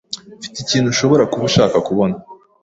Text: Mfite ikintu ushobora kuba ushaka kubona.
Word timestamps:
Mfite 0.45 0.57
ikintu 0.63 0.87
ushobora 0.93 1.23
kuba 1.31 1.43
ushaka 1.49 1.77
kubona. 1.87 2.15